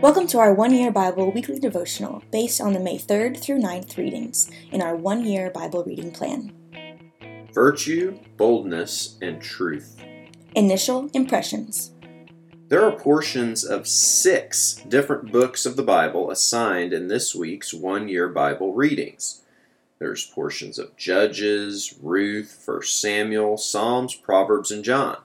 Welcome 0.00 0.28
to 0.28 0.38
our 0.38 0.54
one 0.54 0.72
year 0.72 0.92
Bible 0.92 1.32
weekly 1.32 1.58
devotional 1.58 2.22
based 2.30 2.60
on 2.60 2.72
the 2.72 2.78
May 2.78 2.98
3rd 2.98 3.42
through 3.42 3.58
9th 3.58 3.96
readings 3.96 4.48
in 4.70 4.80
our 4.80 4.94
one 4.94 5.24
year 5.24 5.50
Bible 5.50 5.82
reading 5.82 6.12
plan. 6.12 6.52
Virtue, 7.52 8.16
boldness, 8.36 9.18
and 9.20 9.42
truth. 9.42 10.00
Initial 10.54 11.10
impressions. 11.14 11.90
There 12.68 12.84
are 12.84 12.92
portions 12.92 13.64
of 13.64 13.88
six 13.88 14.74
different 14.86 15.32
books 15.32 15.66
of 15.66 15.74
the 15.74 15.82
Bible 15.82 16.30
assigned 16.30 16.92
in 16.92 17.08
this 17.08 17.34
week's 17.34 17.74
one 17.74 18.08
year 18.08 18.28
Bible 18.28 18.74
readings. 18.74 19.42
There's 19.98 20.24
portions 20.24 20.78
of 20.78 20.96
Judges, 20.96 21.98
Ruth, 22.00 22.62
1 22.64 22.82
Samuel, 22.82 23.56
Psalms, 23.56 24.14
Proverbs, 24.14 24.70
and 24.70 24.84
John. 24.84 25.16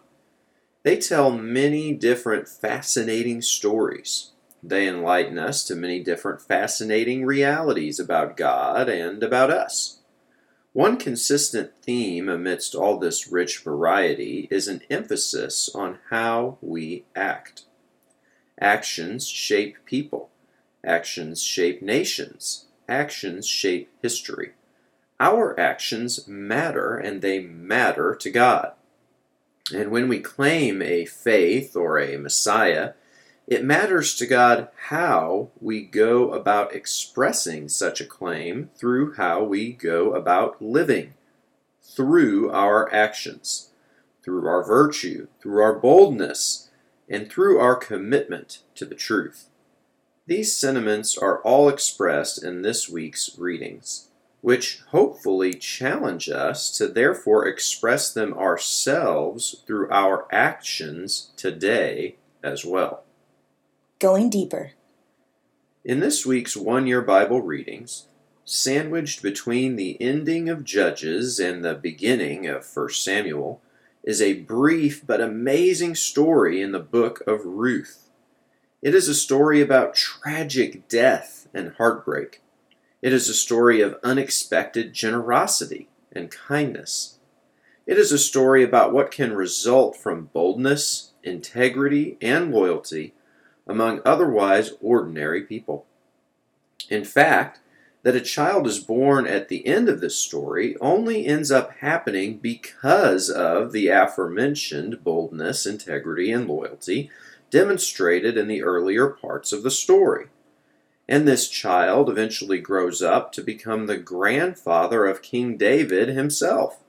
They 0.81 0.97
tell 0.97 1.29
many 1.29 1.93
different 1.93 2.49
fascinating 2.49 3.43
stories. 3.43 4.31
They 4.63 4.87
enlighten 4.87 5.37
us 5.37 5.65
to 5.65 5.75
many 5.75 5.99
different 5.99 6.41
fascinating 6.41 7.25
realities 7.25 7.99
about 7.99 8.37
God 8.37 8.87
and 8.87 9.21
about 9.21 9.51
us. 9.51 9.99
One 10.71 10.97
consistent 10.97 11.71
theme 11.81 12.29
amidst 12.29 12.73
all 12.73 12.97
this 12.97 13.27
rich 13.27 13.59
variety 13.59 14.47
is 14.49 14.69
an 14.69 14.81
emphasis 14.89 15.69
on 15.75 15.99
how 16.09 16.57
we 16.61 17.03
act. 17.15 17.65
Actions 18.59 19.27
shape 19.27 19.77
people. 19.85 20.29
Actions 20.83 21.43
shape 21.43 21.81
nations. 21.81 22.65
Actions 22.87 23.45
shape 23.45 23.91
history. 24.01 24.53
Our 25.19 25.59
actions 25.59 26.27
matter, 26.27 26.97
and 26.97 27.21
they 27.21 27.39
matter 27.39 28.15
to 28.15 28.31
God. 28.31 28.71
And 29.73 29.91
when 29.91 30.07
we 30.07 30.19
claim 30.19 30.81
a 30.81 31.05
faith 31.05 31.75
or 31.75 31.99
a 31.99 32.17
Messiah, 32.17 32.93
it 33.45 33.63
matters 33.63 34.15
to 34.15 34.25
God 34.25 34.69
how 34.87 35.49
we 35.59 35.81
go 35.81 36.31
about 36.31 36.73
expressing 36.73 37.67
such 37.67 37.99
a 37.99 38.05
claim 38.05 38.69
through 38.77 39.15
how 39.15 39.43
we 39.43 39.73
go 39.73 40.13
about 40.13 40.61
living, 40.61 41.13
through 41.81 42.49
our 42.51 42.91
actions, 42.93 43.71
through 44.23 44.47
our 44.47 44.63
virtue, 44.63 45.27
through 45.41 45.61
our 45.61 45.77
boldness, 45.77 46.69
and 47.09 47.29
through 47.29 47.59
our 47.59 47.75
commitment 47.75 48.59
to 48.75 48.85
the 48.85 48.95
truth. 48.95 49.49
These 50.25 50.55
sentiments 50.55 51.17
are 51.17 51.41
all 51.41 51.67
expressed 51.67 52.41
in 52.41 52.61
this 52.61 52.87
week's 52.87 53.37
readings, 53.37 54.07
which 54.39 54.81
hopefully 54.91 55.53
challenge 55.53 56.29
us 56.29 56.71
to 56.77 56.87
therefore 56.87 57.45
express 57.45 58.13
them 58.13 58.33
ourselves 58.35 59.63
through 59.67 59.91
our 59.91 60.33
actions 60.33 61.31
today 61.35 62.15
as 62.41 62.63
well 62.63 63.03
going 64.03 64.29
deeper. 64.29 64.71
In 65.85 66.01
this 66.01 66.25
week's 66.25 66.57
one 66.57 66.87
year 66.87 67.01
Bible 67.01 67.41
readings, 67.41 68.07
sandwiched 68.43 69.21
between 69.21 69.77
the 69.77 69.95
ending 70.01 70.49
of 70.49 70.65
Judges 70.65 71.39
and 71.39 71.63
the 71.63 71.73
beginning 71.73 72.45
of 72.45 72.69
1 72.75 72.89
Samuel, 72.89 73.61
is 74.03 74.21
a 74.21 74.41
brief 74.41 75.07
but 75.07 75.21
amazing 75.21 75.95
story 75.95 76.61
in 76.61 76.73
the 76.73 76.81
book 76.81 77.23
of 77.25 77.45
Ruth. 77.45 78.09
It 78.81 78.93
is 78.93 79.07
a 79.07 79.15
story 79.15 79.61
about 79.61 79.95
tragic 79.95 80.89
death 80.89 81.47
and 81.53 81.73
heartbreak. 81.77 82.41
It 83.01 83.13
is 83.13 83.29
a 83.29 83.33
story 83.33 83.79
of 83.79 83.95
unexpected 84.03 84.91
generosity 84.91 85.87
and 86.11 86.29
kindness. 86.29 87.19
It 87.87 87.97
is 87.97 88.11
a 88.11 88.17
story 88.17 88.65
about 88.65 88.91
what 88.91 89.11
can 89.11 89.31
result 89.31 89.95
from 89.95 90.29
boldness, 90.33 91.13
integrity, 91.23 92.17
and 92.21 92.51
loyalty 92.51 93.13
among 93.67 94.01
otherwise 94.05 94.71
ordinary 94.81 95.41
people. 95.41 95.85
In 96.89 97.03
fact, 97.03 97.59
that 98.03 98.15
a 98.15 98.21
child 98.21 98.67
is 98.67 98.79
born 98.79 99.25
at 99.25 99.47
the 99.47 99.65
end 99.65 99.87
of 99.87 100.01
this 100.01 100.17
story 100.17 100.75
only 100.81 101.25
ends 101.25 101.49
up 101.51 101.77
happening 101.77 102.37
because 102.37 103.29
of 103.29 103.71
the 103.71 103.87
aforementioned 103.87 105.03
boldness, 105.03 105.65
integrity, 105.65 106.31
and 106.31 106.47
loyalty 106.47 107.09
demonstrated 107.49 108.37
in 108.37 108.47
the 108.47 108.61
earlier 108.61 109.07
parts 109.07 109.53
of 109.53 109.63
the 109.63 109.71
story. 109.71 110.27
And 111.07 111.27
this 111.27 111.47
child 111.47 112.09
eventually 112.09 112.59
grows 112.59 113.01
up 113.01 113.31
to 113.33 113.41
become 113.41 113.87
the 113.87 113.97
grandfather 113.97 115.05
of 115.05 115.21
King 115.21 115.57
David 115.57 116.09
himself. 116.09 116.82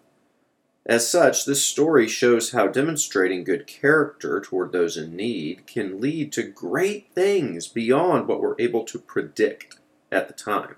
As 0.87 1.09
such, 1.09 1.47
this 1.47 1.65
story 1.65 2.07
shows 2.07 2.51
how 2.51 2.67
demonstrating 2.67 3.43
good 3.43 3.67
character 3.67 4.39
toward 4.39 4.73
those 4.73 4.99
in 4.99 5.17
need 5.17 5.67
can 5.67 5.99
lead 5.99 6.31
to 6.33 6.43
great 6.43 7.09
things 7.15 7.67
beyond 7.67 8.29
what 8.29 8.41
we're 8.41 8.57
able 8.59 8.85
to 8.85 8.99
predict 8.99 9.77
at 10.13 10.29
the 10.29 10.35
time. 10.35 10.77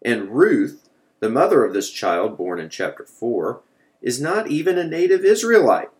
And 0.00 0.30
Ruth, 0.30 0.88
the 1.18 1.28
mother 1.28 1.64
of 1.64 1.74
this 1.74 1.90
child 1.90 2.36
born 2.36 2.60
in 2.60 2.68
chapter 2.68 3.04
4, 3.04 3.62
is 4.00 4.20
not 4.20 4.48
even 4.48 4.78
a 4.78 4.86
native 4.86 5.24
Israelite. 5.24 5.90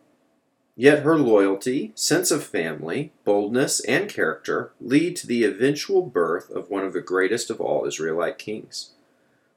Yet 0.76 1.03
her 1.03 1.19
loyalty, 1.19 1.93
sense 1.97 2.31
of 2.31 2.44
family, 2.44 3.12
boldness, 3.25 3.81
and 3.81 4.09
character 4.09 4.72
lead 4.81 5.16
to 5.16 5.26
the 5.26 5.43
eventual 5.44 6.03
birth 6.03 6.49
of 6.50 6.71
one 6.71 6.84
of 6.84 6.93
the 6.93 7.00
greatest 7.00 7.50
of 7.50 7.61
all 7.61 7.87
Israelite 7.87 8.38
kings. 8.38 8.91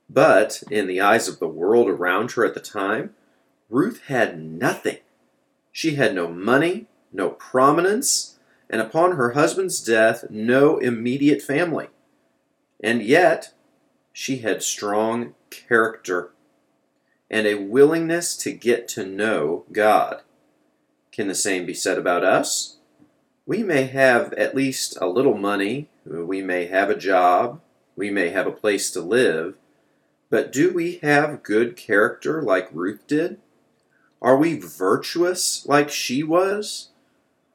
But, 0.09 0.63
in 0.71 0.87
the 0.87 1.01
eyes 1.01 1.27
of 1.27 1.39
the 1.39 1.47
world 1.47 1.89
around 1.89 2.31
her 2.31 2.45
at 2.45 2.53
the 2.53 2.59
time, 2.59 3.13
Ruth 3.69 4.03
had 4.07 4.39
nothing. 4.39 4.97
She 5.71 5.95
had 5.95 6.15
no 6.15 6.27
money, 6.27 6.87
no 7.11 7.29
prominence, 7.31 8.39
and 8.69 8.81
upon 8.81 9.15
her 9.15 9.31
husband's 9.31 9.83
death, 9.83 10.25
no 10.29 10.77
immediate 10.77 11.41
family. 11.41 11.87
And 12.81 13.01
yet, 13.01 13.53
she 14.13 14.37
had 14.39 14.63
strong 14.63 15.35
character 15.49 16.31
and 17.29 17.45
a 17.45 17.55
willingness 17.55 18.35
to 18.37 18.51
get 18.51 18.87
to 18.87 19.05
know 19.05 19.65
God. 19.71 20.21
Can 21.11 21.27
the 21.27 21.35
same 21.35 21.65
be 21.65 21.73
said 21.73 21.97
about 21.97 22.23
us? 22.23 22.77
We 23.45 23.63
may 23.63 23.83
have 23.83 24.33
at 24.33 24.55
least 24.55 24.97
a 24.99 25.07
little 25.07 25.37
money, 25.37 25.89
we 26.05 26.41
may 26.41 26.67
have 26.67 26.89
a 26.89 26.97
job, 26.97 27.61
we 27.95 28.09
may 28.09 28.29
have 28.29 28.47
a 28.47 28.51
place 28.51 28.91
to 28.91 29.01
live, 29.01 29.55
but 30.29 30.51
do 30.51 30.73
we 30.73 30.97
have 30.97 31.43
good 31.43 31.75
character 31.75 32.41
like 32.41 32.69
Ruth 32.71 33.05
did? 33.07 33.39
Are 34.21 34.37
we 34.37 34.57
virtuous 34.57 35.65
like 35.65 35.89
she 35.89 36.23
was? 36.23 36.89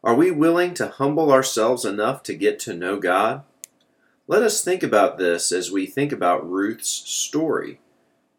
Are 0.04 0.14
we 0.14 0.30
willing 0.30 0.74
to 0.74 0.88
humble 0.88 1.32
ourselves 1.32 1.84
enough 1.84 2.22
to 2.24 2.34
get 2.34 2.58
to 2.60 2.74
know 2.74 2.98
God? 2.98 3.42
Let 4.26 4.42
us 4.42 4.62
think 4.62 4.82
about 4.82 5.18
this 5.18 5.52
as 5.52 5.70
we 5.70 5.86
think 5.86 6.12
about 6.12 6.48
Ruth's 6.48 6.88
story. 6.88 7.80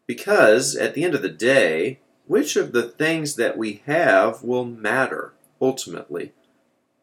Because, 0.06 0.74
at 0.76 0.94
the 0.94 1.04
end 1.04 1.14
of 1.14 1.22
the 1.22 1.28
day, 1.28 2.00
which 2.26 2.56
of 2.56 2.72
the 2.72 2.82
things 2.82 3.36
that 3.36 3.56
we 3.58 3.82
have 3.86 4.42
will 4.42 4.64
matter 4.64 5.34
ultimately? 5.60 6.32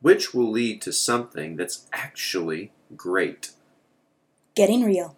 Which 0.01 0.33
will 0.33 0.49
lead 0.49 0.81
to 0.81 0.91
something 0.91 1.55
that's 1.55 1.87
actually 1.93 2.71
great? 2.95 3.51
Getting 4.55 4.83
real. 4.83 5.15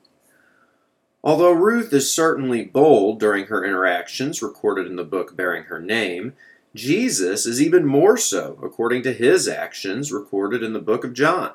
Although 1.24 1.54
Ruth 1.54 1.94
is 1.94 2.12
certainly 2.12 2.66
bold 2.66 3.20
during 3.20 3.46
her 3.46 3.64
interactions 3.64 4.42
recorded 4.42 4.88
in 4.88 4.98
the 4.98 5.06
book 5.06 5.38
bearing 5.38 5.64
her 5.64 5.80
name, 5.80 6.34
Jesus 6.76 7.46
is 7.46 7.62
even 7.62 7.86
more 7.86 8.18
so 8.18 8.60
according 8.62 9.04
to 9.04 9.14
his 9.14 9.48
actions 9.48 10.12
recorded 10.12 10.62
in 10.64 10.74
the 10.74 10.80
book 10.80 11.06
of 11.06 11.14
John. 11.14 11.52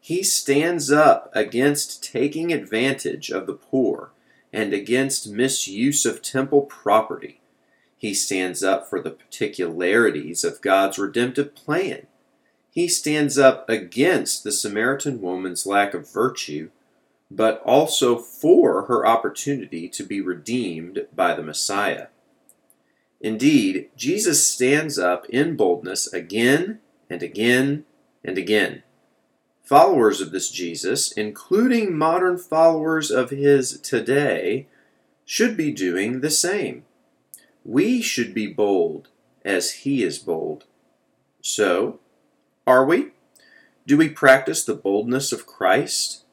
He 0.00 0.22
stands 0.22 0.90
up 0.90 1.30
against 1.34 2.02
taking 2.02 2.52
advantage 2.52 3.30
of 3.30 3.46
the 3.46 3.52
poor 3.52 4.10
and 4.52 4.72
against 4.72 5.30
misuse 5.30 6.04
of 6.04 6.22
temple 6.22 6.62
property. 6.62 7.40
He 7.96 8.14
stands 8.14 8.64
up 8.64 8.88
for 8.88 9.00
the 9.00 9.10
particularities 9.10 10.42
of 10.42 10.62
God's 10.62 10.98
redemptive 10.98 11.54
plan. 11.54 12.06
He 12.72 12.88
stands 12.88 13.38
up 13.38 13.68
against 13.68 14.42
the 14.42 14.52
Samaritan 14.52 15.20
woman's 15.20 15.66
lack 15.66 15.92
of 15.92 16.10
virtue 16.10 16.70
but 17.30 17.62
also 17.64 18.18
for 18.18 18.86
her 18.86 19.06
opportunity 19.06 19.88
to 19.88 20.02
be 20.02 20.20
redeemed 20.20 21.06
by 21.14 21.34
the 21.34 21.42
Messiah. 21.42 22.08
Indeed, 23.20 23.90
Jesus 23.96 24.46
stands 24.46 24.98
up 24.98 25.26
in 25.26 25.56
boldness 25.56 26.12
again 26.12 26.80
and 27.08 27.22
again 27.22 27.84
and 28.24 28.36
again. 28.36 28.82
Followers 29.62 30.20
of 30.20 30.32
this 30.32 30.50
Jesus, 30.50 31.12
including 31.12 31.96
modern 31.96 32.38
followers 32.38 33.10
of 33.10 33.30
his 33.30 33.78
today, 33.80 34.66
should 35.24 35.56
be 35.56 35.70
doing 35.70 36.20
the 36.20 36.30
same. 36.30 36.84
We 37.64 38.02
should 38.02 38.34
be 38.34 38.48
bold 38.48 39.08
as 39.44 39.72
he 39.72 40.02
is 40.02 40.18
bold. 40.18 40.64
So, 41.40 42.00
are 42.66 42.84
we? 42.84 43.10
Do 43.86 43.96
we 43.96 44.08
practice 44.08 44.64
the 44.64 44.74
boldness 44.74 45.30
of 45.30 45.46
Christ? 45.46 46.24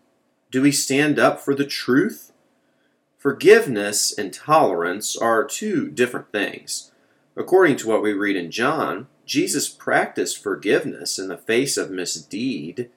Do 0.49 0.61
we 0.61 0.71
stand 0.71 1.19
up 1.19 1.41
for 1.41 1.53
the 1.53 1.65
truth? 1.65 2.31
Forgiveness 3.17 4.17
and 4.17 4.33
tolerance 4.33 5.17
are 5.17 5.43
two 5.43 5.89
different 5.89 6.31
things. 6.31 6.91
According 7.35 7.75
to 7.77 7.87
what 7.87 8.01
we 8.01 8.13
read 8.13 8.37
in 8.37 8.51
John, 8.51 9.07
Jesus 9.25 9.67
practiced 9.67 10.41
forgiveness 10.41 11.19
in 11.19 11.27
the 11.27 11.37
face 11.37 11.75
of 11.75 11.91
misdeed, 11.91 12.89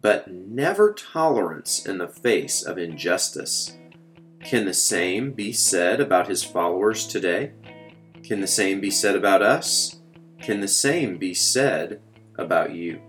but 0.00 0.32
never 0.32 0.94
tolerance 0.94 1.84
in 1.84 1.98
the 1.98 2.08
face 2.08 2.62
of 2.62 2.78
injustice. 2.78 3.76
Can 4.42 4.64
the 4.64 4.72
same 4.72 5.32
be 5.32 5.52
said 5.52 6.00
about 6.00 6.28
his 6.28 6.42
followers 6.42 7.06
today? 7.06 7.52
Can 8.22 8.40
the 8.40 8.46
same 8.46 8.80
be 8.80 8.90
said 8.90 9.14
about 9.14 9.42
us? 9.42 10.00
Can 10.40 10.60
the 10.60 10.68
same 10.68 11.18
be 11.18 11.34
said 11.34 12.00
about 12.38 12.72
you? 12.72 13.02